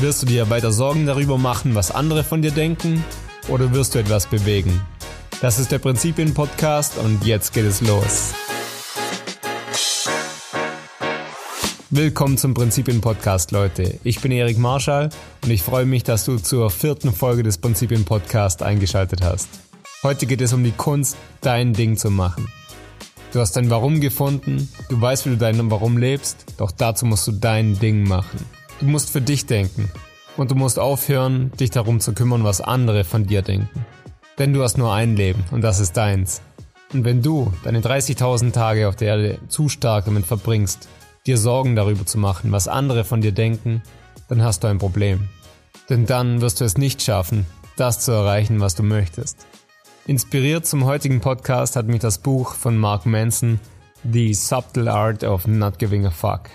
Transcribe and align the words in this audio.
Wirst 0.00 0.22
du 0.22 0.26
dir 0.26 0.48
weiter 0.48 0.72
Sorgen 0.72 1.04
darüber 1.04 1.36
machen, 1.36 1.74
was 1.74 1.90
andere 1.90 2.24
von 2.24 2.40
dir 2.40 2.52
denken? 2.52 3.04
Oder 3.48 3.74
wirst 3.74 3.94
du 3.94 3.98
etwas 3.98 4.26
bewegen? 4.26 4.80
Das 5.42 5.58
ist 5.58 5.70
der 5.72 5.78
Prinzipien-Podcast 5.78 6.96
und 6.96 7.26
jetzt 7.26 7.52
geht 7.52 7.66
es 7.66 7.82
los. 7.82 8.32
Willkommen 11.90 12.38
zum 12.38 12.54
Prinzipien-Podcast, 12.54 13.50
Leute. 13.50 14.00
Ich 14.02 14.22
bin 14.22 14.32
Erik 14.32 14.56
Marschall 14.56 15.10
und 15.44 15.50
ich 15.50 15.62
freue 15.62 15.84
mich, 15.84 16.02
dass 16.02 16.24
du 16.24 16.38
zur 16.38 16.70
vierten 16.70 17.12
Folge 17.12 17.42
des 17.42 17.58
Prinzipien-Podcast 17.58 18.62
eingeschaltet 18.62 19.22
hast. 19.22 19.50
Heute 20.02 20.24
geht 20.24 20.40
es 20.40 20.54
um 20.54 20.64
die 20.64 20.72
Kunst, 20.72 21.18
dein 21.42 21.74
Ding 21.74 21.98
zu 21.98 22.10
machen. 22.10 22.48
Du 23.34 23.40
hast 23.40 23.52
dein 23.52 23.68
Warum 23.68 24.00
gefunden, 24.00 24.70
du 24.88 24.98
weißt, 24.98 25.26
wie 25.26 25.30
du 25.30 25.36
dein 25.36 25.70
Warum 25.70 25.98
lebst, 25.98 26.46
doch 26.56 26.70
dazu 26.70 27.04
musst 27.04 27.26
du 27.26 27.32
dein 27.32 27.78
Ding 27.78 28.08
machen. 28.08 28.46
Du 28.80 28.86
musst 28.86 29.10
für 29.10 29.20
dich 29.20 29.44
denken. 29.44 29.90
Und 30.38 30.50
du 30.50 30.54
musst 30.54 30.78
aufhören, 30.78 31.52
dich 31.60 31.68
darum 31.68 32.00
zu 32.00 32.14
kümmern, 32.14 32.44
was 32.44 32.62
andere 32.62 33.04
von 33.04 33.26
dir 33.26 33.42
denken. 33.42 33.68
Denn 34.38 34.54
du 34.54 34.62
hast 34.62 34.78
nur 34.78 34.94
ein 34.94 35.16
Leben 35.16 35.44
und 35.50 35.60
das 35.60 35.80
ist 35.80 35.98
deins. 35.98 36.40
Und 36.94 37.04
wenn 37.04 37.20
du 37.20 37.52
deine 37.62 37.82
30.000 37.82 38.52
Tage 38.52 38.88
auf 38.88 38.96
der 38.96 39.08
Erde 39.08 39.38
zu 39.48 39.68
stark 39.68 40.06
damit 40.06 40.24
verbringst, 40.24 40.88
dir 41.26 41.36
Sorgen 41.36 41.76
darüber 41.76 42.06
zu 42.06 42.16
machen, 42.16 42.52
was 42.52 42.68
andere 42.68 43.04
von 43.04 43.20
dir 43.20 43.32
denken, 43.32 43.82
dann 44.28 44.42
hast 44.42 44.64
du 44.64 44.68
ein 44.68 44.78
Problem. 44.78 45.28
Denn 45.90 46.06
dann 46.06 46.40
wirst 46.40 46.62
du 46.62 46.64
es 46.64 46.78
nicht 46.78 47.02
schaffen, 47.02 47.44
das 47.76 48.00
zu 48.00 48.12
erreichen, 48.12 48.60
was 48.60 48.76
du 48.76 48.82
möchtest. 48.82 49.46
Inspiriert 50.06 50.64
zum 50.64 50.86
heutigen 50.86 51.20
Podcast 51.20 51.76
hat 51.76 51.86
mich 51.86 52.00
das 52.00 52.16
Buch 52.16 52.54
von 52.54 52.78
Mark 52.78 53.04
Manson, 53.04 53.60
The 54.10 54.32
Subtle 54.32 54.90
Art 54.90 55.22
of 55.22 55.46
Not 55.46 55.78
Giving 55.78 56.06
a 56.06 56.10
Fuck 56.10 56.48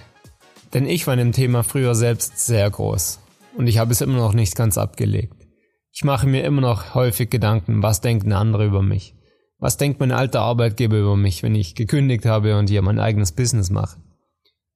denn 0.75 0.87
ich 0.87 1.07
war 1.07 1.13
in 1.13 1.19
dem 1.19 1.31
Thema 1.31 1.63
früher 1.63 1.95
selbst 1.95 2.37
sehr 2.37 2.69
groß 2.69 3.21
und 3.57 3.67
ich 3.67 3.77
habe 3.77 3.93
es 3.93 4.01
immer 4.01 4.17
noch 4.17 4.33
nicht 4.33 4.57
ganz 4.57 4.77
abgelegt. 4.77 5.47
Ich 5.93 6.03
mache 6.03 6.27
mir 6.27 6.43
immer 6.43 6.59
noch 6.59 6.93
häufig 6.93 7.29
Gedanken, 7.29 7.81
was 7.81 8.01
denken 8.01 8.33
andere 8.33 8.65
über 8.65 8.81
mich? 8.81 9.15
Was 9.57 9.77
denkt 9.77 10.01
mein 10.01 10.11
alter 10.11 10.41
Arbeitgeber 10.41 10.97
über 10.97 11.15
mich, 11.15 11.43
wenn 11.43 11.55
ich 11.55 11.75
gekündigt 11.75 12.25
habe 12.25 12.59
und 12.59 12.69
hier 12.69 12.81
mein 12.81 12.99
eigenes 12.99 13.31
Business 13.31 13.69
mache? 13.69 14.01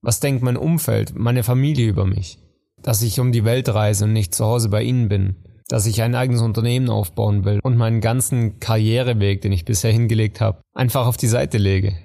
Was 0.02 0.22
denkt 0.22 0.42
mein 0.42 0.56
Umfeld, 0.56 1.20
meine 1.20 1.44
Familie 1.44 1.90
über 1.90 2.06
mich? 2.06 2.40
Dass 2.82 3.02
ich 3.02 3.20
um 3.20 3.34
die 3.34 3.44
Welt 3.44 3.68
reise 3.68 4.06
und 4.06 4.14
nicht 4.14 4.34
zu 4.34 4.46
Hause 4.46 4.70
bei 4.70 4.84
ihnen 4.84 5.10
bin? 5.10 5.36
Dass 5.68 5.86
ich 5.86 6.02
ein 6.02 6.16
eigenes 6.16 6.42
Unternehmen 6.42 6.90
aufbauen 6.90 7.44
will 7.44 7.60
und 7.62 7.76
meinen 7.76 8.00
ganzen 8.00 8.62
Karriereweg, 8.62 9.42
den 9.42 9.52
ich 9.52 9.66
bisher 9.66 9.92
hingelegt 9.92 10.40
habe, 10.40 10.62
einfach 10.74 11.08
auf 11.08 11.18
die 11.18 11.28
Seite 11.28 11.58
lege? 11.58 11.98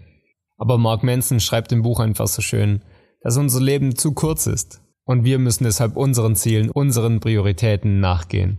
Aber 0.56 0.78
Mark 0.78 1.04
Manson 1.04 1.38
schreibt 1.38 1.70
im 1.70 1.82
Buch 1.82 2.00
einfach 2.00 2.26
so 2.26 2.42
schön, 2.42 2.82
dass 3.24 3.38
unser 3.38 3.60
Leben 3.60 3.96
zu 3.96 4.12
kurz 4.12 4.46
ist 4.46 4.82
und 5.04 5.24
wir 5.24 5.38
müssen 5.38 5.64
deshalb 5.64 5.96
unseren 5.96 6.36
Zielen, 6.36 6.70
unseren 6.70 7.20
Prioritäten 7.20 7.98
nachgehen. 7.98 8.58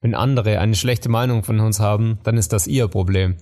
Wenn 0.00 0.16
andere 0.16 0.58
eine 0.58 0.74
schlechte 0.74 1.08
Meinung 1.08 1.44
von 1.44 1.60
uns 1.60 1.78
haben, 1.78 2.18
dann 2.24 2.36
ist 2.36 2.52
das 2.52 2.66
ihr 2.66 2.88
Problem. 2.88 3.36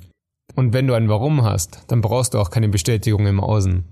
Und 0.54 0.74
wenn 0.74 0.86
du 0.86 0.92
ein 0.92 1.08
Warum 1.08 1.42
hast, 1.42 1.84
dann 1.88 2.02
brauchst 2.02 2.34
du 2.34 2.38
auch 2.38 2.50
keine 2.50 2.68
Bestätigung 2.68 3.26
im 3.26 3.40
Außen. 3.40 3.84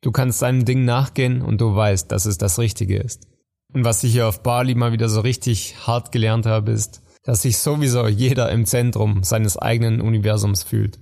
Du 0.00 0.10
kannst 0.10 0.40
deinem 0.40 0.64
Ding 0.64 0.86
nachgehen 0.86 1.42
und 1.42 1.60
du 1.60 1.76
weißt, 1.76 2.10
dass 2.10 2.24
es 2.24 2.38
das 2.38 2.58
Richtige 2.58 2.96
ist. 2.96 3.28
Und 3.74 3.84
was 3.84 4.02
ich 4.02 4.12
hier 4.12 4.26
auf 4.26 4.42
Bali 4.42 4.74
mal 4.74 4.92
wieder 4.92 5.10
so 5.10 5.20
richtig 5.20 5.86
hart 5.86 6.12
gelernt 6.12 6.46
habe, 6.46 6.72
ist, 6.72 7.02
dass 7.24 7.42
sich 7.42 7.58
sowieso 7.58 8.06
jeder 8.06 8.50
im 8.50 8.64
Zentrum 8.64 9.22
seines 9.22 9.58
eigenen 9.58 10.00
Universums 10.00 10.62
fühlt. 10.62 10.98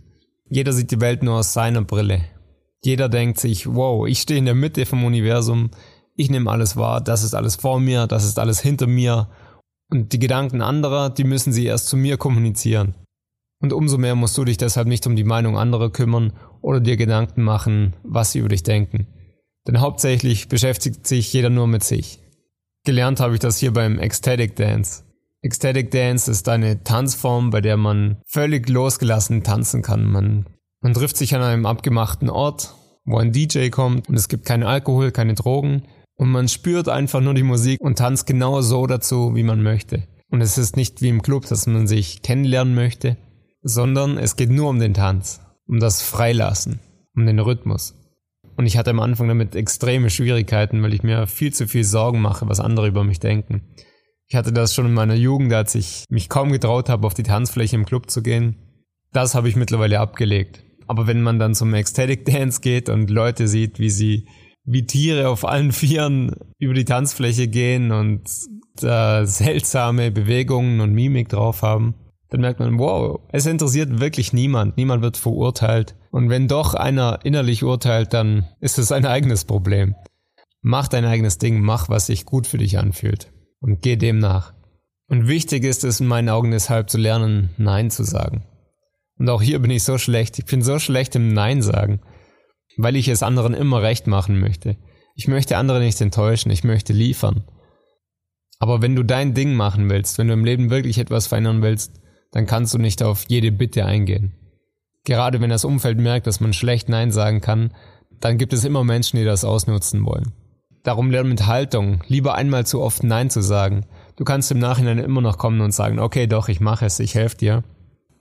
Jeder 0.48 0.72
sieht 0.72 0.90
die 0.90 1.00
Welt 1.00 1.22
nur 1.22 1.36
aus 1.36 1.52
seiner 1.52 1.82
Brille 1.82 2.24
jeder 2.84 3.08
denkt 3.08 3.38
sich, 3.38 3.72
wow, 3.72 4.06
ich 4.06 4.20
stehe 4.20 4.38
in 4.38 4.44
der 4.44 4.54
Mitte 4.54 4.86
vom 4.86 5.04
Universum, 5.04 5.70
ich 6.16 6.30
nehme 6.30 6.50
alles 6.50 6.76
wahr, 6.76 7.00
das 7.00 7.22
ist 7.22 7.34
alles 7.34 7.56
vor 7.56 7.80
mir, 7.80 8.06
das 8.06 8.24
ist 8.24 8.38
alles 8.38 8.60
hinter 8.60 8.86
mir. 8.86 9.28
Und 9.90 10.12
die 10.12 10.18
Gedanken 10.18 10.62
anderer, 10.62 11.10
die 11.10 11.24
müssen 11.24 11.52
sie 11.52 11.66
erst 11.66 11.88
zu 11.88 11.96
mir 11.96 12.16
kommunizieren. 12.16 12.94
Und 13.60 13.72
umso 13.72 13.98
mehr 13.98 14.14
musst 14.14 14.36
du 14.36 14.44
dich 14.44 14.56
deshalb 14.56 14.86
nicht 14.86 15.06
um 15.06 15.16
die 15.16 15.24
Meinung 15.24 15.56
anderer 15.56 15.90
kümmern 15.90 16.32
oder 16.60 16.80
dir 16.80 16.96
Gedanken 16.96 17.42
machen, 17.42 17.94
was 18.02 18.32
sie 18.32 18.40
über 18.40 18.48
dich 18.48 18.62
denken. 18.62 19.06
Denn 19.66 19.80
hauptsächlich 19.80 20.48
beschäftigt 20.48 21.06
sich 21.06 21.32
jeder 21.32 21.50
nur 21.50 21.66
mit 21.66 21.82
sich. 21.82 22.20
Gelernt 22.84 23.20
habe 23.20 23.34
ich 23.34 23.40
das 23.40 23.58
hier 23.58 23.72
beim 23.72 23.98
Ecstatic 23.98 24.56
Dance. 24.56 25.04
Ecstatic 25.40 25.90
Dance 25.90 26.30
ist 26.30 26.48
eine 26.48 26.84
Tanzform, 26.84 27.50
bei 27.50 27.60
der 27.60 27.76
man 27.76 28.20
völlig 28.26 28.68
losgelassen 28.68 29.42
tanzen 29.42 29.82
kann. 29.82 30.04
Man 30.04 30.46
man 30.84 30.92
trifft 30.92 31.16
sich 31.16 31.34
an 31.34 31.40
einem 31.40 31.64
abgemachten 31.64 32.28
Ort, 32.28 32.74
wo 33.06 33.16
ein 33.16 33.32
DJ 33.32 33.70
kommt 33.70 34.06
und 34.10 34.16
es 34.16 34.28
gibt 34.28 34.44
keinen 34.44 34.64
Alkohol, 34.64 35.12
keine 35.12 35.32
Drogen 35.32 35.84
und 36.16 36.30
man 36.30 36.46
spürt 36.46 36.90
einfach 36.90 37.22
nur 37.22 37.32
die 37.32 37.42
Musik 37.42 37.80
und 37.80 37.96
tanzt 37.96 38.26
genau 38.26 38.60
so 38.60 38.86
dazu, 38.86 39.34
wie 39.34 39.44
man 39.44 39.62
möchte. 39.62 40.06
Und 40.30 40.42
es 40.42 40.58
ist 40.58 40.76
nicht 40.76 41.00
wie 41.00 41.08
im 41.08 41.22
Club, 41.22 41.46
dass 41.46 41.66
man 41.66 41.86
sich 41.86 42.20
kennenlernen 42.20 42.74
möchte, 42.74 43.16
sondern 43.62 44.18
es 44.18 44.36
geht 44.36 44.50
nur 44.50 44.68
um 44.68 44.78
den 44.78 44.92
Tanz, 44.92 45.40
um 45.66 45.80
das 45.80 46.02
Freilassen, 46.02 46.80
um 47.16 47.24
den 47.24 47.38
Rhythmus. 47.38 47.94
Und 48.58 48.66
ich 48.66 48.76
hatte 48.76 48.90
am 48.90 49.00
Anfang 49.00 49.26
damit 49.26 49.54
extreme 49.54 50.10
Schwierigkeiten, 50.10 50.82
weil 50.82 50.92
ich 50.92 51.02
mir 51.02 51.26
viel 51.26 51.54
zu 51.54 51.66
viel 51.66 51.84
Sorgen 51.84 52.20
mache, 52.20 52.46
was 52.46 52.60
andere 52.60 52.88
über 52.88 53.04
mich 53.04 53.20
denken. 53.20 53.62
Ich 54.26 54.34
hatte 54.34 54.52
das 54.52 54.74
schon 54.74 54.84
in 54.84 54.92
meiner 54.92 55.14
Jugend, 55.14 55.50
als 55.54 55.74
ich 55.76 56.04
mich 56.10 56.28
kaum 56.28 56.52
getraut 56.52 56.90
habe, 56.90 57.06
auf 57.06 57.14
die 57.14 57.22
Tanzfläche 57.22 57.74
im 57.74 57.86
Club 57.86 58.10
zu 58.10 58.22
gehen. 58.22 58.56
Das 59.14 59.34
habe 59.34 59.48
ich 59.48 59.56
mittlerweile 59.56 60.00
abgelegt. 60.00 60.64
Aber 60.86 61.06
wenn 61.06 61.22
man 61.22 61.38
dann 61.38 61.54
zum 61.54 61.74
Ecstatic 61.74 62.24
Dance 62.26 62.60
geht 62.60 62.88
und 62.88 63.10
Leute 63.10 63.48
sieht, 63.48 63.78
wie 63.78 63.90
sie 63.90 64.26
wie 64.66 64.86
Tiere 64.86 65.28
auf 65.28 65.44
allen 65.44 65.72
Vieren 65.72 66.36
über 66.58 66.72
die 66.74 66.86
Tanzfläche 66.86 67.48
gehen 67.48 67.92
und 67.92 68.22
da 68.76 69.26
seltsame 69.26 70.10
Bewegungen 70.10 70.80
und 70.80 70.92
Mimik 70.92 71.28
drauf 71.28 71.62
haben, 71.62 71.94
dann 72.30 72.40
merkt 72.40 72.60
man, 72.60 72.78
wow, 72.78 73.20
es 73.30 73.46
interessiert 73.46 74.00
wirklich 74.00 74.32
niemand, 74.32 74.76
niemand 74.76 75.02
wird 75.02 75.16
verurteilt. 75.16 75.94
Und 76.10 76.30
wenn 76.30 76.48
doch 76.48 76.74
einer 76.74 77.20
innerlich 77.24 77.62
urteilt, 77.62 78.12
dann 78.12 78.48
ist 78.60 78.78
es 78.78 78.90
ein 78.90 79.06
eigenes 79.06 79.44
Problem. 79.44 79.94
Mach 80.62 80.88
dein 80.88 81.04
eigenes 81.04 81.38
Ding, 81.38 81.60
mach, 81.60 81.88
was 81.90 82.06
sich 82.06 82.24
gut 82.24 82.46
für 82.46 82.58
dich 82.58 82.78
anfühlt 82.78 83.30
und 83.60 83.82
geh 83.82 83.96
dem 83.96 84.18
nach. 84.18 84.54
Und 85.08 85.28
wichtig 85.28 85.64
ist 85.64 85.84
es 85.84 86.00
in 86.00 86.06
meinen 86.06 86.30
Augen 86.30 86.50
deshalb 86.50 86.88
zu 86.88 86.98
lernen, 86.98 87.50
Nein 87.58 87.90
zu 87.90 88.02
sagen. 88.02 88.44
Und 89.18 89.28
auch 89.28 89.42
hier 89.42 89.58
bin 89.60 89.70
ich 89.70 89.84
so 89.84 89.98
schlecht. 89.98 90.38
Ich 90.38 90.46
bin 90.46 90.62
so 90.62 90.78
schlecht 90.78 91.14
im 91.16 91.32
Nein 91.32 91.62
sagen, 91.62 92.00
weil 92.76 92.96
ich 92.96 93.08
es 93.08 93.22
anderen 93.22 93.54
immer 93.54 93.82
recht 93.82 94.06
machen 94.06 94.40
möchte. 94.40 94.76
Ich 95.14 95.28
möchte 95.28 95.56
andere 95.56 95.80
nicht 95.80 96.00
enttäuschen, 96.00 96.50
ich 96.50 96.64
möchte 96.64 96.92
liefern. 96.92 97.44
Aber 98.58 98.82
wenn 98.82 98.96
du 98.96 99.02
dein 99.02 99.34
Ding 99.34 99.54
machen 99.54 99.88
willst, 99.88 100.18
wenn 100.18 100.28
du 100.28 100.34
im 100.34 100.44
Leben 100.44 100.70
wirklich 100.70 100.98
etwas 100.98 101.26
verändern 101.26 101.62
willst, 101.62 102.00
dann 102.32 102.46
kannst 102.46 102.74
du 102.74 102.78
nicht 102.78 103.02
auf 103.02 103.26
jede 103.28 103.52
Bitte 103.52 103.84
eingehen. 103.84 104.34
Gerade 105.04 105.40
wenn 105.40 105.50
das 105.50 105.64
Umfeld 105.64 105.98
merkt, 105.98 106.26
dass 106.26 106.40
man 106.40 106.52
schlecht 106.52 106.88
Nein 106.88 107.12
sagen 107.12 107.40
kann, 107.40 107.72
dann 108.20 108.38
gibt 108.38 108.52
es 108.52 108.64
immer 108.64 108.82
Menschen, 108.82 109.18
die 109.18 109.24
das 109.24 109.44
ausnutzen 109.44 110.04
wollen. 110.06 110.32
Darum 110.82 111.10
lern 111.10 111.28
mit 111.28 111.46
Haltung, 111.46 112.02
lieber 112.08 112.34
einmal 112.34 112.66
zu 112.66 112.80
oft 112.80 113.04
Nein 113.04 113.30
zu 113.30 113.40
sagen. 113.42 113.86
Du 114.16 114.24
kannst 114.24 114.50
im 114.50 114.58
Nachhinein 114.58 114.98
immer 114.98 115.20
noch 115.20 115.38
kommen 115.38 115.60
und 115.60 115.72
sagen, 115.72 115.98
okay, 115.98 116.26
doch, 116.26 116.48
ich 116.48 116.60
mache 116.60 116.86
es, 116.86 117.00
ich 117.00 117.14
helfe 117.14 117.36
dir. 117.36 117.64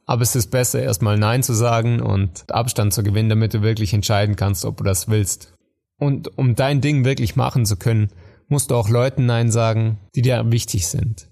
Aber 0.06 0.22
es 0.22 0.36
ist 0.36 0.52
besser, 0.52 0.81
erstmal 0.81 1.18
Nein 1.18 1.44
zu 1.44 1.53
sagen 1.53 2.02
und 2.02 2.52
Abstand 2.52 2.94
zu 2.94 3.03
gewinnen, 3.03 3.30
damit 3.30 3.53
du 3.53 3.62
wirklich 3.62 3.94
entscheiden 3.94 4.36
kannst, 4.36 4.66
ob 4.66 4.78
du 4.78 4.84
das 4.84 5.08
willst. 5.08 5.53
Und 5.97 6.38
um 6.38 6.56
dein 6.56 6.81
Ding 6.81 7.06
wirklich 7.06 7.36
machen 7.36 7.66
zu 7.66 7.78
können, 7.78 8.09
musst 8.50 8.72
du 8.72 8.75
auch 8.75 8.90
Leuten 8.90 9.25
Nein 9.25 9.52
sagen, 9.52 10.00
die 10.16 10.22
dir 10.22 10.52
wichtig 10.52 10.88
sind. 10.88 11.30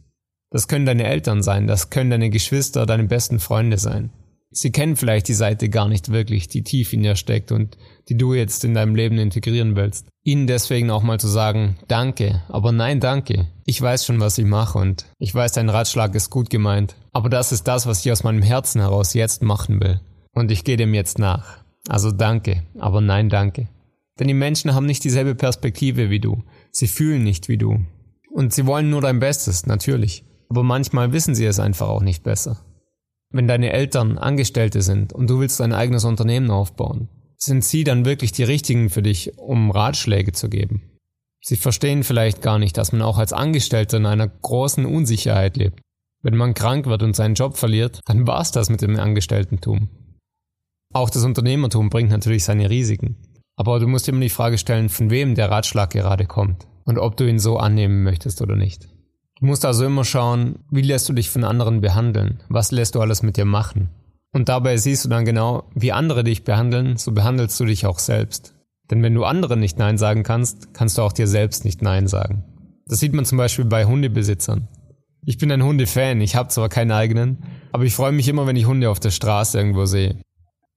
Das 0.50 0.68
können 0.68 0.86
deine 0.86 1.06
Eltern 1.06 1.44
sein, 1.44 1.68
das 1.68 1.90
können 1.90 2.10
deine 2.10 2.30
Geschwister, 2.30 2.86
deine 2.86 3.06
besten 3.06 3.40
Freunde 3.40 3.78
sein. 3.78 4.12
Sie 4.54 4.72
kennen 4.72 4.98
vielleicht 4.98 5.30
die 5.30 5.34
Seite 5.34 5.70
gar 5.70 5.88
nicht 5.88 6.12
wirklich, 6.12 6.50
die 6.50 6.64
tief 6.64 6.92
in 6.92 7.04
dir 7.04 7.16
steckt 7.16 7.54
und 7.54 7.78
die 8.10 8.18
du 8.18 8.34
jetzt 8.34 8.66
in 8.66 8.74
deinem 8.74 8.96
Leben 8.96 9.18
integrieren 9.18 9.78
willst. 9.78 10.08
Ihnen 10.24 10.46
deswegen 10.46 10.92
auch 10.92 11.04
mal 11.04 11.20
zu 11.20 11.30
sagen, 11.30 11.78
danke, 11.88 12.44
aber 12.50 12.74
nein, 12.74 13.00
danke. 13.00 13.48
Ich 13.66 13.82
weiß 13.82 14.06
schon, 14.06 14.20
was 14.20 14.38
ich 14.38 14.46
mache 14.46 14.78
und 14.78 15.06
ich 15.20 15.34
weiß, 15.34 15.54
dein 15.54 15.70
Ratschlag 15.70 16.14
ist 16.16 16.30
gut 16.30 16.50
gemeint. 16.50 16.96
Aber 17.14 17.30
das 17.30 17.54
ist 17.54 17.68
das, 17.68 17.86
was 17.88 18.06
ich 18.06 18.12
aus 18.12 18.24
meinem 18.24 18.42
Herzen 18.42 18.82
heraus 18.82 19.14
jetzt 19.14 19.42
machen 19.42 19.80
will. 19.80 20.02
Und 20.34 20.52
ich 20.52 20.66
gehe 20.66 20.78
dem 20.78 20.94
jetzt 20.94 21.18
nach. 21.18 21.60
Also 21.88 22.12
danke, 22.12 22.64
aber 22.78 23.00
nein, 23.00 23.30
danke. 23.30 23.70
Denn 24.20 24.28
die 24.28 24.34
Menschen 24.34 24.76
haben 24.76 24.86
nicht 24.86 25.04
dieselbe 25.06 25.34
Perspektive 25.34 26.10
wie 26.10 26.20
du. 26.20 26.44
Sie 26.72 26.88
fühlen 26.88 27.24
nicht 27.24 27.48
wie 27.48 27.58
du. 27.58 27.80
Und 28.30 28.54
sie 28.54 28.66
wollen 28.66 28.90
nur 28.90 29.02
dein 29.02 29.20
Bestes, 29.20 29.66
natürlich. 29.66 30.26
Aber 30.50 30.64
manchmal 30.64 31.14
wissen 31.14 31.36
sie 31.36 31.46
es 31.46 31.60
einfach 31.60 31.88
auch 31.88 32.02
nicht 32.02 32.24
besser. 32.24 32.60
Wenn 33.32 33.48
deine 33.48 33.72
Eltern 33.72 34.18
Angestellte 34.18 34.82
sind 34.82 35.14
und 35.14 35.30
du 35.30 35.40
willst 35.40 35.60
dein 35.60 35.74
eigenes 35.74 36.04
Unternehmen 36.04 36.52
aufbauen, 36.52 37.08
sind 37.38 37.64
sie 37.64 37.84
dann 37.84 38.06
wirklich 38.06 38.32
die 38.32 38.44
richtigen 38.44 38.90
für 38.90 39.02
dich, 39.02 39.38
um 39.38 39.72
Ratschläge 39.72 40.32
zu 40.32 40.50
geben? 40.50 40.92
Sie 41.44 41.56
verstehen 41.56 42.04
vielleicht 42.04 42.42
gar 42.42 42.60
nicht, 42.60 42.78
dass 42.78 42.92
man 42.92 43.02
auch 43.02 43.18
als 43.18 43.34
Angestellter 43.34 43.98
in 43.98 44.06
einer 44.06 44.28
großen 44.28 44.86
Unsicherheit 44.86 45.58
lebt. 45.58 45.82
Wenn 46.22 46.38
man 46.38 46.54
krank 46.54 46.86
wird 46.86 47.02
und 47.02 47.16
seinen 47.16 47.34
Job 47.34 47.58
verliert, 47.58 48.02
dann 48.06 48.28
war's 48.28 48.52
das 48.52 48.70
mit 48.70 48.82
dem 48.82 49.00
Angestelltentum. 49.00 49.90
Auch 50.94 51.10
das 51.10 51.24
Unternehmertum 51.24 51.90
bringt 51.90 52.12
natürlich 52.12 52.44
seine 52.44 52.70
Risiken. 52.70 53.18
Aber 53.56 53.80
du 53.80 53.88
musst 53.88 54.08
immer 54.08 54.22
die 54.22 54.30
Frage 54.30 54.58
stellen, 54.58 54.90
von 54.90 55.10
wem 55.10 55.36
der 55.36 55.50
Ratschlag 55.50 55.90
gerade 55.90 56.26
kommt 56.26 56.68
und 56.86 57.00
ob 57.00 57.18
du 57.18 57.28
ihn 57.28 57.40
so 57.40 57.58
annehmen 57.58 58.04
möchtest 58.04 58.42
oder 58.42 58.56
nicht. 58.56 58.88
Du 59.42 59.48
musst 59.48 59.66
also 59.66 59.86
immer 59.86 60.06
schauen, 60.06 60.60
wie 60.70 60.84
lässt 60.84 61.10
du 61.10 61.14
dich 61.14 61.32
von 61.32 61.44
anderen 61.44 61.82
behandeln? 61.82 62.44
Was 62.48 62.72
lässt 62.72 62.94
du 62.94 63.02
alles 63.02 63.24
mit 63.24 63.38
dir 63.38 63.46
machen? 63.46 63.90
Und 64.34 64.50
dabei 64.50 64.78
siehst 64.78 65.04
du 65.04 65.10
dann 65.10 65.26
genau, 65.26 65.64
wie 65.74 65.92
andere 65.92 66.24
dich 66.24 66.44
behandeln, 66.44 66.98
so 66.98 67.12
behandelst 67.12 67.60
du 67.60 67.66
dich 67.66 67.88
auch 67.88 67.98
selbst. 67.98 68.54
Denn 68.92 69.02
wenn 69.02 69.16
du 69.16 69.24
anderen 69.24 69.60
nicht 69.60 69.80
Nein 69.80 69.98
sagen 69.98 70.22
kannst, 70.22 70.76
kannst 70.76 71.00
du 71.00 71.02
auch 71.02 71.12
dir 71.12 71.26
selbst 71.26 71.66
nicht 71.66 71.82
Nein 71.82 72.06
sagen. 72.06 72.44
Das 72.86 73.00
sieht 73.00 73.14
man 73.14 73.26
zum 73.26 73.40
Beispiel 73.40 73.66
bei 73.66 73.86
Hundebesitzern. 73.86 74.68
Ich 75.26 75.40
bin 75.40 75.52
ein 75.52 75.64
Hundefan, 75.64 76.22
ich 76.22 76.36
habe 76.36 76.50
zwar 76.50 76.70
keinen 76.70 76.92
eigenen, 76.92 77.44
aber 77.72 77.86
ich 77.86 77.96
freue 77.96 78.12
mich 78.12 78.28
immer, 78.28 78.46
wenn 78.46 78.56
ich 78.56 78.68
Hunde 78.68 78.92
auf 78.92 79.00
der 79.00 79.10
Straße 79.10 79.58
irgendwo 79.58 79.86
sehe. 79.86 80.18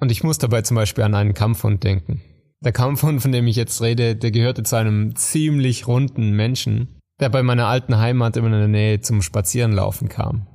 Und 0.00 0.10
ich 0.10 0.24
muss 0.24 0.38
dabei 0.38 0.62
zum 0.62 0.76
Beispiel 0.76 1.04
an 1.04 1.14
einen 1.14 1.34
Kampfhund 1.34 1.84
denken. 1.84 2.22
Der 2.64 2.72
Kampfhund, 2.72 3.20
von 3.20 3.30
dem 3.30 3.46
ich 3.46 3.56
jetzt 3.56 3.82
rede, 3.82 4.16
der 4.16 4.30
gehörte 4.30 4.62
zu 4.62 4.76
einem 4.76 5.14
ziemlich 5.16 5.86
runden 5.86 6.30
Menschen, 6.30 6.88
der 7.20 7.28
bei 7.28 7.42
meiner 7.42 7.66
alten 7.66 7.98
Heimat 7.98 8.36
immer 8.36 8.48
in 8.48 8.52
der 8.52 8.68
Nähe 8.68 9.00
zum 9.00 9.22
Spazierenlaufen 9.22 10.08
kam. 10.08 10.46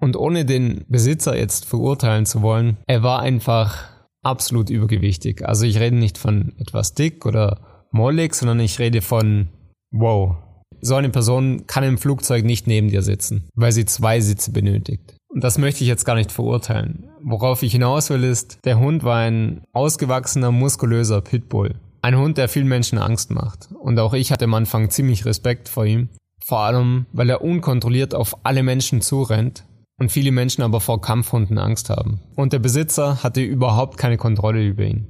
Und 0.00 0.16
ohne 0.16 0.44
den 0.44 0.84
Besitzer 0.88 1.36
jetzt 1.36 1.64
verurteilen 1.64 2.24
zu 2.24 2.42
wollen, 2.42 2.78
er 2.86 3.02
war 3.02 3.20
einfach 3.20 3.88
absolut 4.22 4.70
übergewichtig. 4.70 5.46
Also 5.46 5.66
ich 5.66 5.80
rede 5.80 5.96
nicht 5.96 6.18
von 6.18 6.52
etwas 6.58 6.94
dick 6.94 7.26
oder 7.26 7.86
mollig, 7.90 8.34
sondern 8.34 8.60
ich 8.60 8.78
rede 8.78 9.02
von 9.02 9.48
wow. 9.90 10.36
So 10.80 10.94
eine 10.94 11.08
Person 11.08 11.66
kann 11.66 11.82
im 11.82 11.98
Flugzeug 11.98 12.44
nicht 12.44 12.68
neben 12.68 12.88
dir 12.88 13.02
sitzen, 13.02 13.48
weil 13.54 13.72
sie 13.72 13.84
zwei 13.84 14.20
Sitze 14.20 14.52
benötigt. 14.52 15.16
Und 15.28 15.42
das 15.42 15.58
möchte 15.58 15.82
ich 15.82 15.88
jetzt 15.88 16.04
gar 16.04 16.14
nicht 16.14 16.32
verurteilen. 16.32 17.10
Worauf 17.22 17.62
ich 17.62 17.72
hinaus 17.72 18.10
will 18.10 18.24
ist, 18.24 18.58
der 18.64 18.78
Hund 18.78 19.02
war 19.02 19.18
ein 19.18 19.62
ausgewachsener, 19.72 20.52
muskulöser 20.52 21.20
Pitbull. 21.20 21.74
Ein 22.08 22.16
Hund, 22.16 22.38
der 22.38 22.48
vielen 22.48 22.68
Menschen 22.68 22.96
Angst 22.96 23.30
macht. 23.30 23.68
Und 23.70 23.98
auch 23.98 24.14
ich 24.14 24.32
hatte 24.32 24.46
am 24.46 24.54
Anfang 24.54 24.88
ziemlich 24.88 25.26
Respekt 25.26 25.68
vor 25.68 25.84
ihm. 25.84 26.08
Vor 26.42 26.60
allem, 26.60 27.04
weil 27.12 27.28
er 27.28 27.42
unkontrolliert 27.42 28.14
auf 28.14 28.46
alle 28.46 28.62
Menschen 28.62 29.02
zurennt 29.02 29.66
und 29.98 30.10
viele 30.10 30.32
Menschen 30.32 30.62
aber 30.62 30.80
vor 30.80 31.02
Kampfhunden 31.02 31.58
Angst 31.58 31.90
haben. 31.90 32.22
Und 32.34 32.54
der 32.54 32.60
Besitzer 32.60 33.22
hatte 33.22 33.42
überhaupt 33.42 33.98
keine 33.98 34.16
Kontrolle 34.16 34.64
über 34.64 34.84
ihn. 34.84 35.06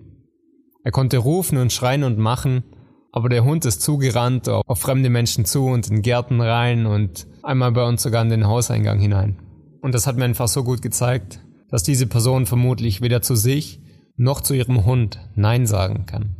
Er 0.83 0.91
konnte 0.91 1.19
rufen 1.19 1.59
und 1.59 1.73
schreien 1.73 2.03
und 2.03 2.19
machen, 2.19 2.65
aber 3.12 3.29
der 3.29 3.45
Hund 3.45 3.65
ist 3.65 3.81
zugerannt 3.81 4.49
auf 4.49 4.81
fremde 4.81 5.09
Menschen 5.09 5.45
zu 5.45 5.67
und 5.67 5.89
in 5.89 6.03
Gärten 6.03 6.41
rein 6.41 6.85
und 6.87 7.29
einmal 7.45 7.71
bei 7.71 7.87
uns 7.87 8.03
sogar 8.03 8.23
in 8.23 8.31
den 8.31 8.49
Hauseingang 8.49 8.99
hinein. 8.99 9.39
Und 9.83 9.95
das 9.95 10.09
hat 10.09 10.17
mir 10.17 10.25
einfach 10.25 10.49
so 10.49 10.65
gut 10.65 10.83
gezeigt, 10.83 11.39
dass 11.71 11.85
diese 11.85 12.09
Person 12.09 12.47
vermutlich 12.47 13.03
weder 13.03 13.23
zu 13.23 13.37
sich 13.37 13.81
noch 14.17 14.41
zu 14.41 14.53
ihrem 14.53 14.85
Hund 14.85 15.21
Nein 15.37 15.65
sagen 15.65 16.05
kann. 16.05 16.35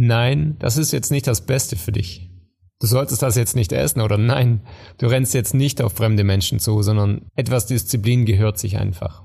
Nein, 0.00 0.54
das 0.60 0.76
ist 0.76 0.92
jetzt 0.92 1.10
nicht 1.10 1.26
das 1.26 1.44
Beste 1.44 1.74
für 1.74 1.90
dich. 1.90 2.30
Du 2.80 2.86
solltest 2.86 3.20
das 3.20 3.34
jetzt 3.34 3.56
nicht 3.56 3.72
essen 3.72 4.00
oder 4.00 4.16
nein, 4.16 4.60
du 4.98 5.06
rennst 5.06 5.34
jetzt 5.34 5.54
nicht 5.54 5.82
auf 5.82 5.94
fremde 5.94 6.22
Menschen 6.22 6.60
zu, 6.60 6.80
sondern 6.82 7.22
etwas 7.34 7.66
Disziplin 7.66 8.24
gehört 8.24 8.58
sich 8.58 8.78
einfach. 8.78 9.24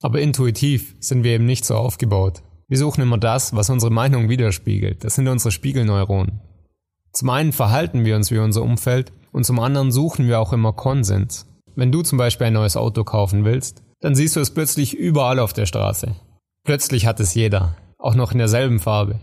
Aber 0.00 0.20
intuitiv 0.20 0.94
sind 1.00 1.24
wir 1.24 1.32
eben 1.32 1.46
nicht 1.46 1.64
so 1.64 1.74
aufgebaut. 1.74 2.44
Wir 2.68 2.78
suchen 2.78 3.02
immer 3.02 3.18
das, 3.18 3.56
was 3.56 3.70
unsere 3.70 3.90
Meinung 3.90 4.28
widerspiegelt. 4.28 5.02
Das 5.02 5.16
sind 5.16 5.26
unsere 5.26 5.50
Spiegelneuronen. 5.50 6.40
Zum 7.12 7.30
einen 7.30 7.50
verhalten 7.50 8.04
wir 8.04 8.14
uns 8.14 8.30
wie 8.30 8.38
unser 8.38 8.62
Umfeld 8.62 9.12
und 9.32 9.44
zum 9.44 9.58
anderen 9.58 9.90
suchen 9.90 10.28
wir 10.28 10.38
auch 10.38 10.52
immer 10.52 10.72
Konsens. 10.72 11.48
Wenn 11.74 11.90
du 11.90 12.02
zum 12.02 12.18
Beispiel 12.18 12.46
ein 12.46 12.52
neues 12.52 12.76
Auto 12.76 13.02
kaufen 13.02 13.44
willst, 13.44 13.82
dann 13.98 14.14
siehst 14.14 14.36
du 14.36 14.40
es 14.40 14.54
plötzlich 14.54 14.96
überall 14.96 15.40
auf 15.40 15.52
der 15.52 15.66
Straße. 15.66 16.14
Plötzlich 16.64 17.04
hat 17.04 17.18
es 17.18 17.34
jeder, 17.34 17.74
auch 17.98 18.14
noch 18.14 18.30
in 18.30 18.38
derselben 18.38 18.78
Farbe. 18.78 19.18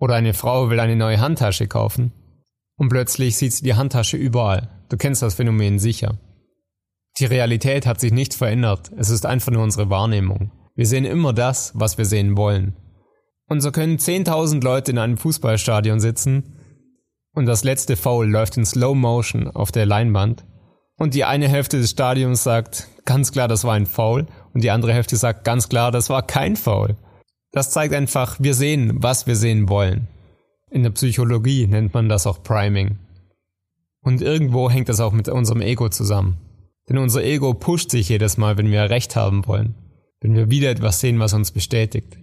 Oder 0.00 0.14
eine 0.14 0.34
Frau 0.34 0.70
will 0.70 0.80
eine 0.80 0.96
neue 0.96 1.20
Handtasche 1.20 1.68
kaufen 1.68 2.12
und 2.76 2.88
plötzlich 2.88 3.36
sieht 3.36 3.52
sie 3.52 3.62
die 3.62 3.74
Handtasche 3.74 4.16
überall. 4.16 4.70
Du 4.88 4.96
kennst 4.96 5.22
das 5.22 5.34
Phänomen 5.34 5.78
sicher. 5.78 6.18
Die 7.18 7.26
Realität 7.26 7.86
hat 7.86 8.00
sich 8.00 8.10
nicht 8.10 8.32
verändert, 8.34 8.90
es 8.96 9.10
ist 9.10 9.26
einfach 9.26 9.52
nur 9.52 9.62
unsere 9.62 9.90
Wahrnehmung. 9.90 10.50
Wir 10.74 10.86
sehen 10.86 11.04
immer 11.04 11.34
das, 11.34 11.72
was 11.74 11.98
wir 11.98 12.06
sehen 12.06 12.36
wollen. 12.36 12.74
Und 13.46 13.60
so 13.60 13.70
können 13.72 13.98
10.000 13.98 14.64
Leute 14.64 14.92
in 14.92 14.98
einem 14.98 15.18
Fußballstadion 15.18 16.00
sitzen 16.00 16.56
und 17.34 17.44
das 17.44 17.62
letzte 17.62 17.96
Foul 17.96 18.28
läuft 18.28 18.56
in 18.56 18.64
Slow 18.64 18.94
Motion 18.94 19.48
auf 19.48 19.70
der 19.70 19.84
Leinwand 19.84 20.46
und 20.96 21.14
die 21.14 21.24
eine 21.24 21.48
Hälfte 21.48 21.78
des 21.78 21.90
Stadions 21.90 22.42
sagt 22.42 22.88
ganz 23.04 23.32
klar, 23.32 23.48
das 23.48 23.64
war 23.64 23.74
ein 23.74 23.86
Foul 23.86 24.26
und 24.54 24.64
die 24.64 24.70
andere 24.70 24.94
Hälfte 24.94 25.16
sagt 25.16 25.44
ganz 25.44 25.68
klar, 25.68 25.90
das 25.90 26.08
war 26.08 26.22
kein 26.22 26.56
Foul. 26.56 26.96
Das 27.52 27.70
zeigt 27.70 27.94
einfach, 27.94 28.38
wir 28.38 28.54
sehen, 28.54 29.02
was 29.02 29.26
wir 29.26 29.36
sehen 29.36 29.68
wollen. 29.68 30.08
In 30.70 30.84
der 30.84 30.90
Psychologie 30.90 31.66
nennt 31.66 31.92
man 31.94 32.08
das 32.08 32.26
auch 32.26 32.42
Priming. 32.42 32.98
Und 34.02 34.22
irgendwo 34.22 34.70
hängt 34.70 34.88
das 34.88 35.00
auch 35.00 35.12
mit 35.12 35.28
unserem 35.28 35.60
Ego 35.60 35.88
zusammen. 35.88 36.36
Denn 36.88 36.98
unser 36.98 37.24
Ego 37.24 37.54
pusht 37.54 37.90
sich 37.90 38.08
jedes 38.08 38.36
Mal, 38.36 38.56
wenn 38.56 38.70
wir 38.70 38.88
Recht 38.88 39.16
haben 39.16 39.46
wollen. 39.46 39.74
Wenn 40.20 40.34
wir 40.34 40.50
wieder 40.50 40.70
etwas 40.70 41.00
sehen, 41.00 41.18
was 41.18 41.32
uns 41.32 41.50
bestätigt. 41.50 42.18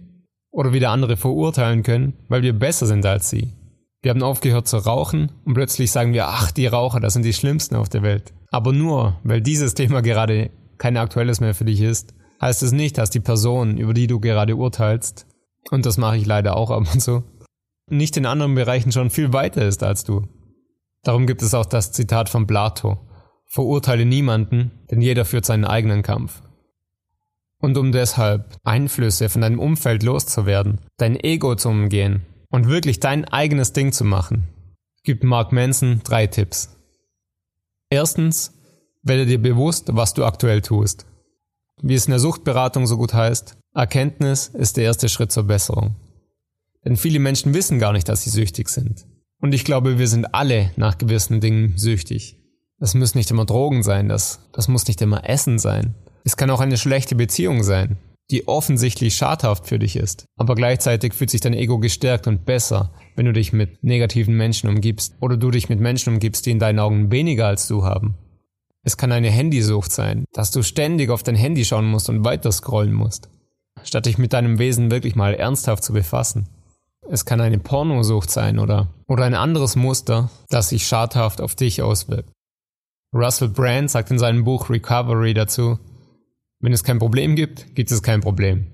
Oder 0.50 0.72
wieder 0.72 0.90
andere 0.90 1.16
verurteilen 1.16 1.82
können, 1.82 2.14
weil 2.28 2.42
wir 2.42 2.58
besser 2.58 2.86
sind 2.86 3.04
als 3.04 3.28
sie. 3.28 3.52
Wir 4.00 4.10
haben 4.10 4.22
aufgehört 4.22 4.66
zu 4.66 4.78
rauchen 4.78 5.32
und 5.44 5.54
plötzlich 5.54 5.90
sagen 5.90 6.12
wir, 6.12 6.28
ach, 6.28 6.52
die 6.52 6.66
Raucher, 6.66 7.00
das 7.00 7.12
sind 7.12 7.24
die 7.24 7.32
Schlimmsten 7.32 7.74
auf 7.74 7.88
der 7.88 8.02
Welt. 8.02 8.32
Aber 8.50 8.72
nur, 8.72 9.18
weil 9.24 9.40
dieses 9.40 9.74
Thema 9.74 10.00
gerade 10.02 10.50
kein 10.78 10.96
aktuelles 10.96 11.40
mehr 11.40 11.54
für 11.54 11.64
dich 11.64 11.80
ist, 11.80 12.14
heißt 12.40 12.62
es 12.62 12.72
nicht, 12.72 12.98
dass 12.98 13.10
die 13.10 13.20
Person, 13.20 13.78
über 13.78 13.94
die 13.94 14.06
du 14.06 14.20
gerade 14.20 14.56
urteilst, 14.56 15.26
und 15.70 15.86
das 15.86 15.98
mache 15.98 16.16
ich 16.16 16.26
leider 16.26 16.56
auch 16.56 16.70
ab 16.70 16.86
und 16.92 17.00
zu, 17.00 17.24
nicht 17.90 18.16
in 18.16 18.26
anderen 18.26 18.54
Bereichen 18.54 18.92
schon 18.92 19.10
viel 19.10 19.32
weiter 19.32 19.66
ist 19.66 19.82
als 19.82 20.04
du. 20.04 20.26
Darum 21.02 21.26
gibt 21.26 21.42
es 21.42 21.54
auch 21.54 21.66
das 21.66 21.92
Zitat 21.92 22.28
von 22.28 22.46
Plato. 22.46 22.98
Verurteile 23.46 24.04
niemanden, 24.04 24.72
denn 24.90 25.00
jeder 25.00 25.24
führt 25.24 25.46
seinen 25.46 25.64
eigenen 25.64 26.02
Kampf. 26.02 26.42
Und 27.60 27.78
um 27.78 27.92
deshalb 27.92 28.56
Einflüsse 28.62 29.28
von 29.28 29.40
deinem 29.40 29.58
Umfeld 29.58 30.02
loszuwerden, 30.02 30.80
dein 30.96 31.18
Ego 31.18 31.54
zu 31.54 31.70
umgehen 31.70 32.26
und 32.50 32.68
wirklich 32.68 33.00
dein 33.00 33.24
eigenes 33.24 33.72
Ding 33.72 33.92
zu 33.92 34.04
machen, 34.04 34.48
gibt 35.02 35.24
Mark 35.24 35.50
Manson 35.52 36.02
drei 36.04 36.26
Tipps. 36.26 36.76
Erstens, 37.90 38.54
werde 39.02 39.26
dir 39.26 39.40
bewusst, 39.40 39.88
was 39.92 40.12
du 40.14 40.24
aktuell 40.24 40.60
tust. 40.60 41.06
Wie 41.82 41.94
es 41.94 42.06
in 42.06 42.10
der 42.10 42.20
Suchtberatung 42.20 42.86
so 42.86 42.96
gut 42.96 43.14
heißt, 43.14 43.56
Erkenntnis 43.74 44.48
ist 44.48 44.76
der 44.76 44.84
erste 44.84 45.08
Schritt 45.08 45.30
zur 45.30 45.44
Besserung. 45.44 45.94
Denn 46.84 46.96
viele 46.96 47.18
Menschen 47.18 47.54
wissen 47.54 47.78
gar 47.78 47.92
nicht, 47.92 48.08
dass 48.08 48.24
sie 48.24 48.30
süchtig 48.30 48.68
sind. 48.68 49.06
Und 49.40 49.54
ich 49.54 49.64
glaube, 49.64 49.98
wir 49.98 50.08
sind 50.08 50.34
alle 50.34 50.72
nach 50.76 50.98
gewissen 50.98 51.40
Dingen 51.40 51.74
süchtig. 51.76 52.36
Das 52.80 52.94
müssen 52.94 53.18
nicht 53.18 53.30
immer 53.30 53.44
Drogen 53.44 53.82
sein, 53.82 54.08
das, 54.08 54.40
das 54.52 54.68
muss 54.68 54.86
nicht 54.86 55.00
immer 55.02 55.28
Essen 55.28 55.58
sein. 55.58 55.94
Es 56.24 56.36
kann 56.36 56.50
auch 56.50 56.60
eine 56.60 56.76
schlechte 56.76 57.14
Beziehung 57.14 57.62
sein, 57.62 57.98
die 58.30 58.46
offensichtlich 58.46 59.14
schadhaft 59.16 59.66
für 59.66 59.78
dich 59.78 59.96
ist. 59.96 60.26
Aber 60.36 60.54
gleichzeitig 60.54 61.14
fühlt 61.14 61.30
sich 61.30 61.40
dein 61.40 61.54
Ego 61.54 61.78
gestärkt 61.78 62.26
und 62.26 62.44
besser, 62.44 62.92
wenn 63.16 63.26
du 63.26 63.32
dich 63.32 63.52
mit 63.52 63.82
negativen 63.82 64.36
Menschen 64.36 64.68
umgibst 64.68 65.14
oder 65.20 65.36
du 65.36 65.50
dich 65.50 65.68
mit 65.68 65.80
Menschen 65.80 66.12
umgibst, 66.12 66.46
die 66.46 66.50
in 66.50 66.58
deinen 66.58 66.78
Augen 66.78 67.10
weniger 67.10 67.46
als 67.46 67.66
du 67.68 67.84
haben. 67.84 68.16
Es 68.88 68.96
kann 68.96 69.12
eine 69.12 69.28
Handysucht 69.28 69.92
sein, 69.92 70.24
dass 70.32 70.50
du 70.50 70.62
ständig 70.62 71.10
auf 71.10 71.22
dein 71.22 71.34
Handy 71.34 71.62
schauen 71.66 71.84
musst 71.84 72.08
und 72.08 72.24
weiter 72.24 72.50
scrollen 72.50 72.94
musst, 72.94 73.28
statt 73.82 74.06
dich 74.06 74.16
mit 74.16 74.32
deinem 74.32 74.58
Wesen 74.58 74.90
wirklich 74.90 75.14
mal 75.14 75.34
ernsthaft 75.34 75.84
zu 75.84 75.92
befassen. 75.92 76.48
Es 77.06 77.26
kann 77.26 77.42
eine 77.42 77.58
Pornosucht 77.58 78.30
sein 78.30 78.58
oder, 78.58 78.88
oder 79.06 79.26
ein 79.26 79.34
anderes 79.34 79.76
Muster, 79.76 80.30
das 80.48 80.70
sich 80.70 80.86
schadhaft 80.86 81.42
auf 81.42 81.54
dich 81.54 81.82
auswirkt. 81.82 82.32
Russell 83.12 83.50
Brand 83.50 83.90
sagt 83.90 84.10
in 84.10 84.18
seinem 84.18 84.44
Buch 84.44 84.70
Recovery 84.70 85.34
dazu, 85.34 85.78
wenn 86.60 86.72
es 86.72 86.82
kein 86.82 86.98
Problem 86.98 87.36
gibt, 87.36 87.74
gibt 87.74 87.92
es 87.92 88.02
kein 88.02 88.22
Problem. 88.22 88.68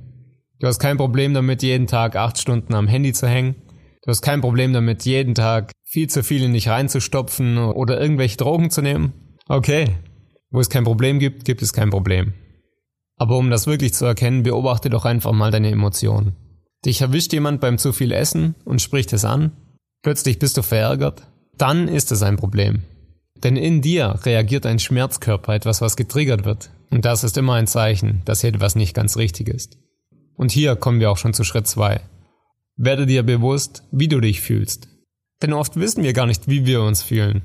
Du 0.61 0.69
hast 0.69 0.79
kein 0.79 0.97
Problem 0.97 1.35
damit, 1.35 1.65
jeden 1.65 1.89
Tag 1.89 2.15
acht 2.15 2.39
Stunden 2.39 2.73
am 2.75 2.87
Handy 2.87 3.13
zu 3.13 3.27
hängen. 3.27 3.57
Du 4.03 4.11
hast 4.11 4.23
kein 4.23 4.43
Problem 4.43 4.73
damit, 4.73 5.05
jeden 5.07 5.35
Tag 5.35 5.73
viel 5.83 6.09
zu 6.09 6.23
viel 6.23 6.45
in 6.45 6.53
dich 6.53 6.69
reinzustopfen 6.69 7.59
oder 7.59 8.01
irgendwelche 8.01 8.37
Drogen 8.37 8.71
zu 8.71 8.81
nehmen. 8.81 9.24
Okay. 9.49 9.97
Wo 10.51 10.61
es 10.61 10.71
kein 10.71 10.85
Problem 10.85 11.19
gibt, 11.19 11.45
gibt 11.45 11.63
es 11.63 11.73
kein 11.73 11.91
Problem. 11.91 12.33
Aber 13.17 13.37
um 13.37 13.51
das 13.51 13.67
wirklich 13.67 13.95
zu 13.95 14.05
erkennen, 14.05 14.43
beobachte 14.43 14.91
doch 14.91 15.05
einfach 15.05 15.33
mal 15.33 15.51
deine 15.51 15.71
Emotionen. 15.71 16.37
Dich 16.85 17.01
erwischt 17.01 17.33
jemand 17.33 17.61
beim 17.61 17.79
zu 17.79 17.93
viel 17.93 18.13
Essen 18.13 18.55
und 18.65 18.83
spricht 18.83 19.13
es 19.13 19.25
an. 19.25 19.53
Plötzlich 20.03 20.39
bist 20.39 20.57
du 20.57 20.63
verärgert. 20.63 21.27
Dann 21.57 21.89
ist 21.89 22.13
es 22.13 22.23
ein 22.23 22.37
Problem. 22.37 22.83
Denn 23.43 23.57
in 23.57 23.81
dir 23.81 24.21
reagiert 24.25 24.67
ein 24.67 24.79
Schmerzkörper, 24.79 25.55
etwas, 25.55 25.81
was 25.81 25.97
getriggert 25.97 26.45
wird. 26.45 26.71
Und 26.91 27.05
das 27.05 27.25
ist 27.25 27.37
immer 27.37 27.55
ein 27.55 27.67
Zeichen, 27.67 28.23
dass 28.25 28.41
hier 28.41 28.51
etwas 28.51 28.77
nicht 28.77 28.95
ganz 28.95 29.17
richtig 29.17 29.49
ist. 29.49 29.79
Und 30.37 30.53
hier 30.53 30.77
kommen 30.77 31.01
wir 31.01 31.11
auch 31.11 31.19
schon 31.19 31.35
zu 31.35 31.45
Schritt 31.45 31.67
zwei. 31.67 32.01
Werde 32.77 33.07
dir 33.07 33.23
bewusst, 33.23 33.85
wie 33.93 34.09
du 34.09 34.21
dich 34.21 34.41
fühlst. 34.41 34.89
Denn 35.43 35.53
oft 35.53 35.77
wissen 35.77 36.03
wir 36.03 36.13
gar 36.13 36.27
nicht, 36.27 36.49
wie 36.49 36.67
wir 36.67 36.83
uns 36.83 37.03
fühlen. 37.03 37.43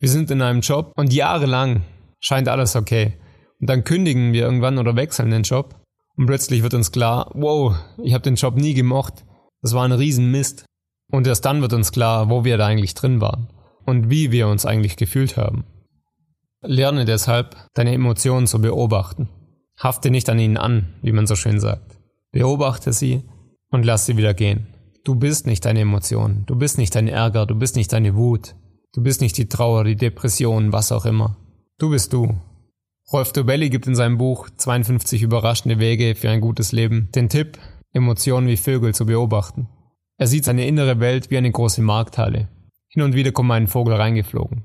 Wir 0.00 0.08
sind 0.08 0.30
in 0.30 0.42
einem 0.42 0.60
Job 0.60 0.92
und 0.96 1.12
jahrelang 1.12 1.82
scheint 2.20 2.48
alles 2.48 2.74
okay. 2.74 3.18
Und 3.60 3.68
dann 3.68 3.84
kündigen 3.84 4.32
wir 4.32 4.42
irgendwann 4.42 4.78
oder 4.78 4.96
wechseln 4.96 5.30
den 5.30 5.42
Job 5.42 5.78
und 6.16 6.26
plötzlich 6.26 6.62
wird 6.62 6.74
uns 6.74 6.92
klar, 6.92 7.30
wow, 7.34 7.76
ich 8.02 8.14
habe 8.14 8.22
den 8.22 8.34
Job 8.34 8.56
nie 8.56 8.74
gemocht. 8.74 9.24
Das 9.62 9.74
war 9.74 9.84
ein 9.84 9.92
Riesenmist. 9.92 10.64
Und 11.10 11.26
erst 11.26 11.44
dann 11.44 11.60
wird 11.60 11.72
uns 11.72 11.92
klar, 11.92 12.30
wo 12.30 12.44
wir 12.44 12.56
da 12.56 12.66
eigentlich 12.66 12.94
drin 12.94 13.20
waren. 13.20 13.48
und 13.86 14.10
wie 14.10 14.30
wir 14.30 14.46
uns 14.46 14.66
eigentlich 14.66 14.96
gefühlt 14.96 15.36
haben. 15.36 15.64
Lerne 16.62 17.06
deshalb, 17.06 17.56
deine 17.74 17.94
Emotionen 17.94 18.46
zu 18.46 18.60
beobachten. 18.60 19.28
Hafte 19.78 20.10
nicht 20.10 20.28
an 20.28 20.38
ihnen 20.38 20.58
an, 20.58 20.94
wie 21.02 21.12
man 21.12 21.26
so 21.26 21.34
schön 21.34 21.58
sagt. 21.58 21.98
Beobachte 22.30 22.92
sie 22.92 23.24
und 23.70 23.84
lass 23.84 24.06
sie 24.06 24.16
wieder 24.18 24.34
gehen. 24.34 24.66
Du 25.04 25.14
bist 25.14 25.46
nicht 25.46 25.64
deine 25.64 25.80
Emotionen, 25.80 26.44
du 26.46 26.54
bist 26.54 26.76
nicht 26.76 26.94
dein 26.94 27.08
Ärger, 27.08 27.46
du 27.46 27.54
bist 27.54 27.74
nicht 27.74 27.92
deine 27.92 28.14
Wut, 28.14 28.54
du 28.94 29.02
bist 29.02 29.20
nicht 29.20 29.36
die 29.38 29.48
Trauer, 29.48 29.84
die 29.84 29.96
Depression, 29.96 30.72
was 30.72 30.92
auch 30.92 31.06
immer. 31.06 31.36
Du 31.78 31.90
bist 31.90 32.12
du. 32.12 32.40
Rolf 33.12 33.32
Dobelli 33.32 33.70
gibt 33.70 33.86
in 33.86 33.94
seinem 33.94 34.18
Buch 34.18 34.48
52 34.56 35.22
überraschende 35.22 35.78
Wege 35.78 36.14
für 36.14 36.30
ein 36.30 36.40
gutes 36.40 36.72
Leben 36.72 37.08
den 37.14 37.28
Tipp, 37.28 37.58
Emotionen 37.92 38.46
wie 38.46 38.56
Vögel 38.56 38.94
zu 38.94 39.06
beobachten. 39.06 39.68
Er 40.16 40.26
sieht 40.26 40.44
seine 40.44 40.66
innere 40.66 41.00
Welt 41.00 41.30
wie 41.30 41.38
eine 41.38 41.50
große 41.50 41.82
Markthalle. 41.82 42.48
Hin 42.88 43.02
und 43.02 43.14
wieder 43.14 43.32
kommt 43.32 43.50
ein 43.52 43.66
Vogel 43.66 43.94
reingeflogen. 43.94 44.64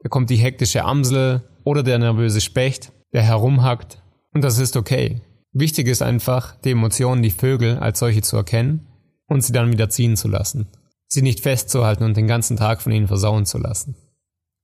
Da 0.00 0.08
kommt 0.08 0.30
die 0.30 0.36
hektische 0.36 0.84
Amsel 0.84 1.42
oder 1.64 1.82
der 1.82 1.98
nervöse 1.98 2.40
Specht, 2.40 2.92
der 3.12 3.22
herumhackt, 3.22 4.02
und 4.32 4.42
das 4.42 4.58
ist 4.58 4.76
okay. 4.76 5.22
Wichtig 5.52 5.88
ist 5.88 6.02
einfach, 6.02 6.60
die 6.60 6.72
Emotionen, 6.72 7.22
die 7.22 7.30
Vögel 7.30 7.78
als 7.78 7.98
solche 7.98 8.22
zu 8.22 8.36
erkennen 8.36 8.86
und 9.26 9.42
sie 9.42 9.52
dann 9.52 9.72
wieder 9.72 9.88
ziehen 9.88 10.16
zu 10.16 10.28
lassen. 10.28 10.68
Sie 11.08 11.22
nicht 11.22 11.40
festzuhalten 11.40 12.04
und 12.04 12.16
den 12.16 12.26
ganzen 12.26 12.56
Tag 12.56 12.82
von 12.82 12.92
ihnen 12.92 13.06
versauen 13.06 13.46
zu 13.46 13.58
lassen. 13.58 13.96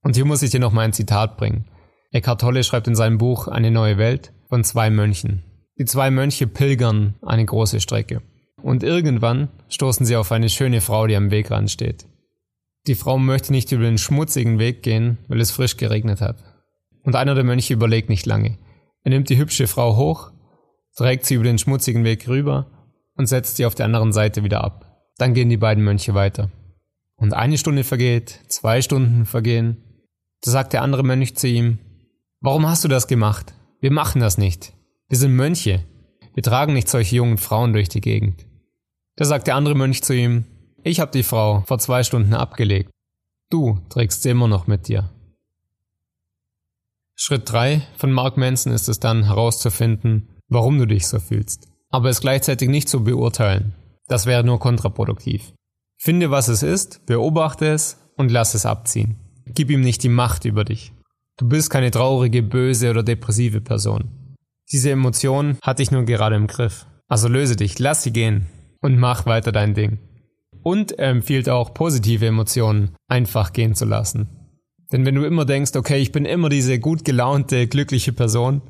Und 0.01 0.15
hier 0.15 0.25
muss 0.25 0.41
ich 0.41 0.51
dir 0.51 0.59
noch 0.59 0.73
mal 0.73 0.81
ein 0.81 0.93
Zitat 0.93 1.37
bringen. 1.37 1.65
Eckhart 2.11 2.41
Tolle 2.41 2.63
schreibt 2.63 2.87
in 2.87 2.95
seinem 2.95 3.17
Buch 3.17 3.47
Eine 3.47 3.71
neue 3.71 3.97
Welt 3.97 4.33
von 4.49 4.63
zwei 4.63 4.89
Mönchen. 4.89 5.43
Die 5.79 5.85
zwei 5.85 6.11
Mönche 6.11 6.45
pilgern 6.45 7.15
eine 7.21 7.45
große 7.45 7.79
Strecke. 7.79 8.21
Und 8.61 8.83
irgendwann 8.83 9.49
stoßen 9.69 10.05
sie 10.05 10.15
auf 10.15 10.31
eine 10.31 10.49
schöne 10.49 10.81
Frau, 10.81 11.07
die 11.07 11.15
am 11.15 11.31
Wegrand 11.31 11.71
steht. 11.71 12.05
Die 12.85 12.95
Frau 12.95 13.17
möchte 13.17 13.51
nicht 13.51 13.71
über 13.71 13.83
den 13.83 13.97
schmutzigen 13.97 14.59
Weg 14.59 14.83
gehen, 14.83 15.17
weil 15.27 15.39
es 15.39 15.51
frisch 15.51 15.77
geregnet 15.77 16.21
hat. 16.21 16.43
Und 17.03 17.15
einer 17.15 17.33
der 17.33 17.43
Mönche 17.43 17.73
überlegt 17.73 18.09
nicht 18.09 18.25
lange. 18.25 18.57
Er 19.03 19.09
nimmt 19.09 19.29
die 19.29 19.37
hübsche 19.37 19.67
Frau 19.67 19.97
hoch, 19.97 20.31
trägt 20.95 21.25
sie 21.25 21.35
über 21.35 21.43
den 21.43 21.57
schmutzigen 21.57 22.03
Weg 22.03 22.27
rüber 22.27 22.67
und 23.15 23.27
setzt 23.27 23.57
sie 23.57 23.65
auf 23.65 23.75
der 23.75 23.85
anderen 23.85 24.13
Seite 24.13 24.43
wieder 24.43 24.63
ab. 24.63 24.92
Dann 25.17 25.33
gehen 25.33 25.49
die 25.49 25.57
beiden 25.57 25.83
Mönche 25.83 26.13
weiter. 26.13 26.51
Und 27.15 27.33
eine 27.33 27.57
Stunde 27.57 27.83
vergeht, 27.83 28.39
zwei 28.47 28.81
Stunden 28.81 29.25
vergehen. 29.25 29.77
Da 30.41 30.51
sagt 30.51 30.73
der 30.73 30.81
andere 30.81 31.03
Mönch 31.03 31.35
zu 31.35 31.47
ihm, 31.47 31.79
Warum 32.45 32.67
hast 32.67 32.83
du 32.83 32.89
das 32.89 33.07
gemacht? 33.07 33.53
Wir 33.79 33.89
machen 33.89 34.19
das 34.19 34.37
nicht. 34.37 34.73
Wir 35.07 35.17
sind 35.17 35.33
Mönche. 35.33 35.85
Wir 36.33 36.43
tragen 36.43 36.73
nicht 36.73 36.89
solche 36.89 37.15
jungen 37.15 37.37
Frauen 37.37 37.71
durch 37.71 37.87
die 37.87 38.01
Gegend. 38.01 38.45
Da 39.15 39.23
sagt 39.23 39.47
der 39.47 39.55
andere 39.55 39.75
Mönch 39.75 40.03
zu 40.03 40.13
ihm, 40.13 40.43
ich 40.83 40.99
habe 40.99 41.11
die 41.11 41.23
Frau 41.23 41.61
vor 41.61 41.79
zwei 41.79 42.03
Stunden 42.03 42.33
abgelegt. 42.33 42.91
Du 43.49 43.79
trägst 43.87 44.23
sie 44.23 44.31
immer 44.31 44.49
noch 44.49 44.67
mit 44.67 44.89
dir. 44.89 45.09
Schritt 47.15 47.49
drei 47.49 47.87
von 47.95 48.11
Mark 48.11 48.35
Manson 48.35 48.73
ist 48.73 48.89
es 48.89 48.99
dann 48.99 49.23
herauszufinden, 49.23 50.27
warum 50.49 50.77
du 50.77 50.85
dich 50.85 51.07
so 51.07 51.19
fühlst. 51.19 51.69
Aber 51.91 52.09
es 52.09 52.19
gleichzeitig 52.19 52.67
nicht 52.67 52.89
zu 52.89 53.05
beurteilen. 53.05 53.73
Das 54.07 54.25
wäre 54.25 54.43
nur 54.43 54.59
kontraproduktiv. 54.59 55.53
Finde, 55.97 56.31
was 56.31 56.47
es 56.47 56.63
ist, 56.63 57.05
beobachte 57.05 57.67
es 57.67 57.97
und 58.17 58.31
lass 58.31 58.53
es 58.55 58.65
abziehen. 58.65 59.17
Gib 59.45 59.69
ihm 59.69 59.81
nicht 59.81 60.03
die 60.03 60.09
Macht 60.09 60.45
über 60.45 60.65
dich. 60.65 60.93
Du 61.37 61.47
bist 61.47 61.69
keine 61.69 61.91
traurige, 61.91 62.43
böse 62.43 62.89
oder 62.89 63.03
depressive 63.03 63.61
Person. 63.61 64.35
Diese 64.71 64.91
Emotion 64.91 65.57
hat 65.61 65.79
dich 65.79 65.91
nur 65.91 66.03
gerade 66.03 66.35
im 66.35 66.47
Griff. 66.47 66.85
Also 67.07 67.27
löse 67.27 67.55
dich, 67.55 67.79
lass 67.79 68.03
sie 68.03 68.13
gehen 68.13 68.47
und 68.81 68.97
mach 68.97 69.25
weiter 69.25 69.51
dein 69.51 69.73
Ding. 69.73 69.99
Und 70.61 70.93
er 70.93 71.09
empfiehlt 71.09 71.49
auch, 71.49 71.73
positive 71.73 72.25
Emotionen 72.25 72.95
einfach 73.07 73.53
gehen 73.53 73.75
zu 73.75 73.85
lassen. 73.85 74.29
Denn 74.91 75.05
wenn 75.05 75.15
du 75.15 75.25
immer 75.25 75.45
denkst, 75.45 75.75
okay, 75.75 75.97
ich 75.97 76.11
bin 76.11 76.25
immer 76.25 76.49
diese 76.49 76.79
gut 76.79 77.03
gelaunte, 77.03 77.67
glückliche 77.67 78.13
Person, 78.13 78.61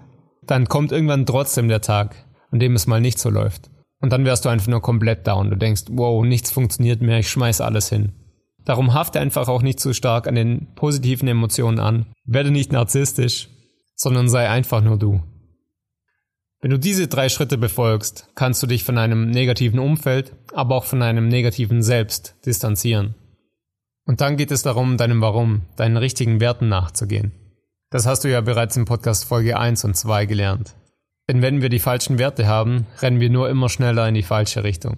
dann 0.45 0.67
kommt 0.67 0.91
irgendwann 0.91 1.25
trotzdem 1.25 1.67
der 1.67 1.81
Tag, 1.81 2.15
an 2.51 2.59
dem 2.59 2.75
es 2.75 2.87
mal 2.87 3.01
nicht 3.01 3.19
so 3.19 3.29
läuft. 3.29 3.69
Und 4.03 4.09
dann 4.09 4.25
wärst 4.25 4.43
du 4.43 4.49
einfach 4.49 4.67
nur 4.67 4.81
komplett 4.81 5.25
down. 5.27 5.49
Du 5.49 5.55
denkst, 5.55 5.83
wow, 5.91 6.25
nichts 6.25 6.51
funktioniert 6.51 7.01
mehr, 7.01 7.19
ich 7.19 7.29
schmeiß 7.29 7.61
alles 7.61 7.87
hin. 7.87 8.11
Darum 8.65 8.93
hafte 8.93 9.21
einfach 9.21 9.47
auch 9.47 9.61
nicht 9.61 9.79
zu 9.79 9.93
stark 9.93 10.27
an 10.27 10.35
den 10.35 10.75
positiven 10.75 11.29
Emotionen 11.29 11.79
an. 11.79 12.07
Werde 12.25 12.51
nicht 12.51 12.73
narzisstisch, 12.73 13.47
sondern 13.95 14.27
sei 14.27 14.49
einfach 14.49 14.81
nur 14.81 14.97
du. 14.97 15.23
Wenn 16.59 16.71
du 16.71 16.77
diese 16.77 17.07
drei 17.07 17.29
Schritte 17.29 17.57
befolgst, 17.57 18.27
kannst 18.35 18.61
du 18.61 18.67
dich 18.67 18.83
von 18.83 18.97
einem 18.97 19.31
negativen 19.31 19.79
Umfeld, 19.79 20.33
aber 20.53 20.75
auch 20.75 20.83
von 20.83 21.01
einem 21.01 21.29
negativen 21.29 21.81
Selbst 21.81 22.35
distanzieren. 22.45 23.15
Und 24.05 24.19
dann 24.19 24.35
geht 24.35 24.51
es 24.51 24.63
darum, 24.63 24.97
deinem 24.97 25.21
Warum, 25.21 25.61
deinen 25.77 25.95
richtigen 25.95 26.41
Werten 26.41 26.67
nachzugehen. 26.67 27.31
Das 27.89 28.05
hast 28.05 28.25
du 28.25 28.29
ja 28.29 28.41
bereits 28.41 28.75
im 28.75 28.83
Podcast 28.83 29.23
Folge 29.23 29.57
1 29.57 29.85
und 29.85 29.95
2 29.95 30.25
gelernt. 30.25 30.75
Denn 31.29 31.41
wenn 31.41 31.61
wir 31.61 31.69
die 31.69 31.79
falschen 31.79 32.19
Werte 32.19 32.47
haben, 32.47 32.85
rennen 33.01 33.19
wir 33.19 33.29
nur 33.29 33.49
immer 33.49 33.69
schneller 33.69 34.07
in 34.07 34.15
die 34.15 34.23
falsche 34.23 34.63
Richtung. 34.63 34.97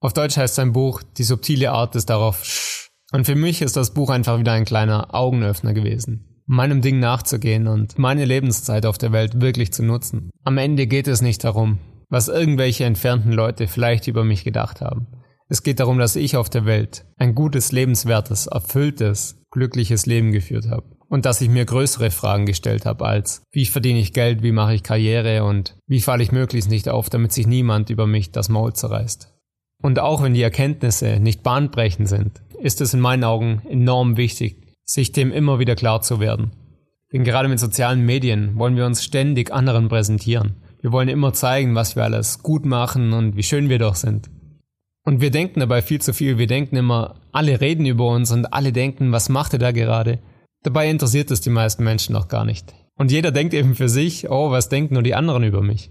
Auf 0.00 0.14
Deutsch 0.14 0.36
heißt 0.36 0.54
sein 0.54 0.72
Buch 0.72 1.02
Die 1.18 1.24
subtile 1.24 1.72
Art 1.72 1.94
des 1.94 2.06
darauf 2.06 2.44
Sch. 2.44 2.90
Und 3.12 3.26
für 3.26 3.34
mich 3.34 3.60
ist 3.60 3.76
das 3.76 3.92
Buch 3.92 4.08
einfach 4.08 4.38
wieder 4.38 4.52
ein 4.52 4.64
kleiner 4.64 5.14
Augenöffner 5.14 5.74
gewesen 5.74 6.30
meinem 6.50 6.82
Ding 6.82 6.98
nachzugehen 6.98 7.68
und 7.68 7.96
meine 7.96 8.24
Lebenszeit 8.24 8.84
auf 8.84 8.98
der 8.98 9.12
Welt 9.12 9.40
wirklich 9.40 9.72
zu 9.72 9.84
nutzen. 9.84 10.30
Am 10.42 10.58
Ende 10.58 10.88
geht 10.88 11.06
es 11.06 11.22
nicht 11.22 11.44
darum, 11.44 11.78
was 12.08 12.26
irgendwelche 12.26 12.84
entfernten 12.84 13.30
Leute 13.30 13.68
vielleicht 13.68 14.08
über 14.08 14.24
mich 14.24 14.42
gedacht 14.42 14.80
haben. 14.80 15.06
Es 15.48 15.62
geht 15.62 15.78
darum, 15.78 15.98
dass 15.98 16.16
ich 16.16 16.36
auf 16.36 16.50
der 16.50 16.64
Welt 16.64 17.04
ein 17.18 17.36
gutes, 17.36 17.70
lebenswertes, 17.70 18.48
erfülltes, 18.48 19.44
glückliches 19.52 20.06
Leben 20.06 20.32
geführt 20.32 20.68
habe. 20.68 20.84
Und 21.10 21.26
dass 21.26 21.40
ich 21.40 21.48
mir 21.48 21.64
größere 21.64 22.12
Fragen 22.12 22.46
gestellt 22.46 22.86
habe 22.86 23.04
als, 23.04 23.42
wie 23.50 23.66
verdiene 23.66 23.98
ich 23.98 24.12
Geld, 24.12 24.44
wie 24.44 24.52
mache 24.52 24.74
ich 24.74 24.84
Karriere 24.84 25.42
und 25.42 25.76
wie 25.88 26.00
falle 26.00 26.22
ich 26.22 26.30
möglichst 26.30 26.70
nicht 26.70 26.88
auf, 26.88 27.10
damit 27.10 27.32
sich 27.32 27.48
niemand 27.48 27.90
über 27.90 28.06
mich 28.06 28.30
das 28.30 28.48
Maul 28.48 28.74
zerreißt. 28.74 29.28
Und 29.82 29.98
auch 29.98 30.22
wenn 30.22 30.34
die 30.34 30.42
Erkenntnisse 30.42 31.18
nicht 31.18 31.42
bahnbrechend 31.42 32.08
sind, 32.08 32.40
ist 32.62 32.80
es 32.80 32.94
in 32.94 33.00
meinen 33.00 33.24
Augen 33.24 33.60
enorm 33.68 34.16
wichtig, 34.16 34.62
sich 34.84 35.10
dem 35.10 35.32
immer 35.32 35.58
wieder 35.58 35.74
klar 35.74 36.00
zu 36.00 36.20
werden. 36.20 36.52
Denn 37.12 37.24
gerade 37.24 37.48
mit 37.48 37.58
sozialen 37.58 38.06
Medien 38.06 38.56
wollen 38.56 38.76
wir 38.76 38.86
uns 38.86 39.02
ständig 39.02 39.52
anderen 39.52 39.88
präsentieren. 39.88 40.62
Wir 40.80 40.92
wollen 40.92 41.08
immer 41.08 41.32
zeigen, 41.32 41.74
was 41.74 41.96
wir 41.96 42.04
alles 42.04 42.42
gut 42.44 42.64
machen 42.64 43.12
und 43.14 43.36
wie 43.36 43.42
schön 43.42 43.68
wir 43.68 43.80
doch 43.80 43.96
sind. 43.96 44.30
Und 45.04 45.20
wir 45.20 45.32
denken 45.32 45.58
dabei 45.58 45.82
viel 45.82 46.00
zu 46.00 46.12
viel. 46.12 46.38
Wir 46.38 46.46
denken 46.46 46.76
immer, 46.76 47.16
alle 47.32 47.60
reden 47.60 47.84
über 47.86 48.06
uns 48.06 48.30
und 48.30 48.52
alle 48.52 48.72
denken, 48.72 49.10
was 49.10 49.28
macht 49.28 49.54
er 49.54 49.58
da 49.58 49.72
gerade? 49.72 50.20
Dabei 50.62 50.90
interessiert 50.90 51.30
es 51.30 51.40
die 51.40 51.50
meisten 51.50 51.84
Menschen 51.84 52.12
noch 52.12 52.28
gar 52.28 52.44
nicht. 52.44 52.74
Und 52.96 53.10
jeder 53.10 53.30
denkt 53.30 53.54
eben 53.54 53.74
für 53.74 53.88
sich, 53.88 54.28
oh, 54.28 54.50
was 54.50 54.68
denken 54.68 54.94
nur 54.94 55.02
die 55.02 55.14
anderen 55.14 55.42
über 55.42 55.62
mich? 55.62 55.90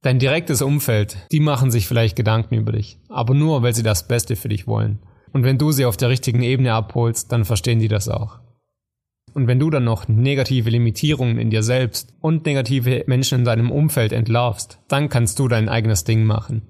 Dein 0.00 0.18
direktes 0.18 0.62
Umfeld, 0.62 1.18
die 1.30 1.40
machen 1.40 1.70
sich 1.70 1.86
vielleicht 1.86 2.16
Gedanken 2.16 2.54
über 2.54 2.72
dich, 2.72 2.98
aber 3.08 3.34
nur, 3.34 3.62
weil 3.62 3.74
sie 3.74 3.82
das 3.82 4.08
Beste 4.08 4.36
für 4.36 4.48
dich 4.48 4.66
wollen. 4.66 5.00
Und 5.32 5.44
wenn 5.44 5.58
du 5.58 5.72
sie 5.72 5.84
auf 5.84 5.96
der 5.96 6.08
richtigen 6.08 6.42
Ebene 6.42 6.72
abholst, 6.72 7.32
dann 7.32 7.44
verstehen 7.44 7.80
die 7.80 7.88
das 7.88 8.08
auch. 8.08 8.38
Und 9.34 9.46
wenn 9.46 9.60
du 9.60 9.68
dann 9.68 9.84
noch 9.84 10.08
negative 10.08 10.70
Limitierungen 10.70 11.38
in 11.38 11.50
dir 11.50 11.62
selbst 11.62 12.14
und 12.20 12.46
negative 12.46 13.04
Menschen 13.06 13.40
in 13.40 13.44
deinem 13.44 13.70
Umfeld 13.70 14.12
entlarvst, 14.12 14.78
dann 14.88 15.10
kannst 15.10 15.38
du 15.38 15.48
dein 15.48 15.68
eigenes 15.68 16.04
Ding 16.04 16.24
machen. 16.24 16.62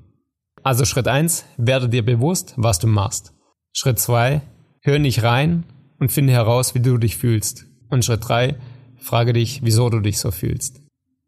Also 0.64 0.84
Schritt 0.84 1.06
eins: 1.06 1.44
werde 1.56 1.88
dir 1.88 2.04
bewusst, 2.04 2.54
was 2.56 2.80
du 2.80 2.88
machst. 2.88 3.32
Schritt 3.72 4.00
zwei: 4.00 4.40
hör 4.82 4.98
nicht 4.98 5.22
rein 5.22 5.64
und 5.98 6.12
finde 6.12 6.32
heraus, 6.32 6.74
wie 6.74 6.80
du 6.80 6.98
dich 6.98 7.16
fühlst. 7.16 7.66
Und 7.88 8.04
Schritt 8.04 8.28
drei: 8.28 8.56
frage 8.96 9.32
dich, 9.32 9.60
wieso 9.62 9.90
du 9.90 10.00
dich 10.00 10.18
so 10.18 10.30
fühlst. 10.30 10.80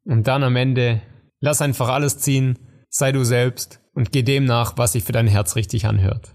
Und 0.04 0.26
dann 0.26 0.42
am 0.42 0.56
Ende, 0.56 1.02
lass 1.40 1.62
einfach 1.62 1.88
alles 1.88 2.18
ziehen, 2.18 2.58
sei 2.88 3.12
du 3.12 3.24
selbst 3.24 3.80
und 3.94 4.12
geh 4.12 4.22
dem 4.22 4.44
nach, 4.44 4.76
was 4.76 4.92
sich 4.92 5.04
für 5.04 5.12
dein 5.12 5.26
Herz 5.26 5.56
richtig 5.56 5.86
anhört. 5.86 6.32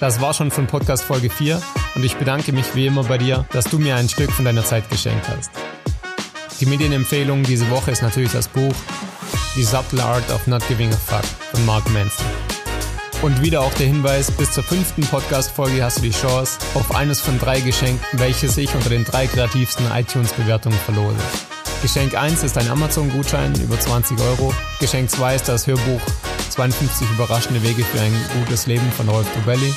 Das 0.00 0.20
war 0.20 0.32
schon 0.32 0.50
von 0.50 0.66
Podcast 0.66 1.04
Folge 1.04 1.28
4 1.28 1.60
und 1.94 2.04
ich 2.04 2.16
bedanke 2.16 2.52
mich 2.52 2.74
wie 2.74 2.86
immer 2.86 3.04
bei 3.04 3.18
dir, 3.18 3.46
dass 3.52 3.66
du 3.66 3.78
mir 3.78 3.96
ein 3.96 4.08
Stück 4.08 4.30
von 4.30 4.46
deiner 4.46 4.64
Zeit 4.64 4.88
geschenkt 4.88 5.28
hast. 5.28 5.50
Die 6.60 6.66
Medienempfehlung 6.66 7.42
diese 7.42 7.68
Woche 7.70 7.90
ist 7.90 8.02
natürlich 8.02 8.32
das 8.32 8.48
Buch 8.48 8.74
The 9.54 9.62
Subtle 9.62 10.02
Art 10.02 10.30
of 10.30 10.46
Not 10.46 10.66
Giving 10.68 10.90
a 10.92 10.96
Fuck 10.96 11.24
von 11.52 11.66
Mark 11.66 11.88
Manson. 11.90 12.26
Und 13.22 13.42
wieder 13.42 13.60
auch 13.60 13.74
der 13.74 13.86
Hinweis, 13.86 14.30
bis 14.30 14.52
zur 14.52 14.64
fünften 14.64 15.02
Podcast-Folge 15.02 15.84
hast 15.84 15.98
du 15.98 16.02
die 16.02 16.10
Chance 16.10 16.58
auf 16.74 16.94
eines 16.94 17.20
von 17.20 17.38
drei 17.38 17.60
Geschenken, 17.60 18.00
welches 18.12 18.56
ich 18.56 18.74
unter 18.74 18.88
den 18.88 19.04
drei 19.04 19.26
kreativsten 19.26 19.84
iTunes-Bewertungen 19.92 20.78
verlose. 20.78 21.18
Geschenk 21.82 22.14
1 22.14 22.42
ist 22.42 22.56
ein 22.56 22.70
Amazon-Gutschein 22.70 23.54
über 23.60 23.78
20 23.78 24.18
Euro. 24.20 24.54
Geschenk 24.80 25.10
2 25.10 25.34
ist 25.34 25.48
das 25.48 25.66
Hörbuch 25.66 26.00
52 26.48 27.10
überraschende 27.10 27.62
Wege 27.62 27.84
für 27.84 28.00
ein 28.00 28.12
gutes 28.38 28.66
Leben 28.66 28.90
von 28.92 29.08
Rolf 29.08 29.26
Dobelli. 29.34 29.74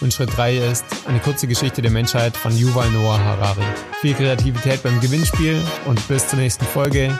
Und 0.00 0.14
Schritt 0.14 0.34
3 0.34 0.56
ist 0.56 0.84
eine 1.06 1.20
kurze 1.20 1.46
Geschichte 1.46 1.82
der 1.82 1.90
Menschheit 1.90 2.34
von 2.34 2.56
Yuval 2.56 2.90
Noah 2.90 3.18
Harari. 3.18 3.64
Viel 4.00 4.14
Kreativität 4.14 4.82
beim 4.82 5.00
Gewinnspiel 5.00 5.60
und 5.84 6.06
bis 6.08 6.28
zur 6.28 6.38
nächsten 6.38 6.64
Folge. 6.64 7.18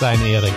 Dein 0.00 0.20
Erik. 0.26 0.54